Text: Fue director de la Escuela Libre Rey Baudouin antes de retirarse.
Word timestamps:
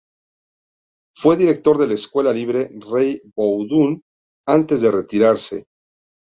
Fue 1.15 1.37
director 1.37 1.77
de 1.77 1.85
la 1.85 1.93
Escuela 1.93 2.33
Libre 2.33 2.71
Rey 2.91 3.21
Baudouin 3.35 4.01
antes 4.47 4.81
de 4.81 4.89
retirarse. 4.89 5.65